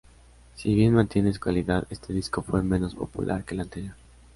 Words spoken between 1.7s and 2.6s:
este disco